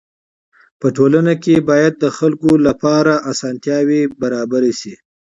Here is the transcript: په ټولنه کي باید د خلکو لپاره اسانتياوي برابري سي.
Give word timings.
په 0.79 0.87
ټولنه 0.97 1.33
کي 1.43 1.55
باید 1.69 1.93
د 1.97 2.05
خلکو 2.17 2.51
لپاره 2.67 3.13
اسانتياوي 3.31 4.01
برابري 4.21 4.73
سي. 4.81 4.93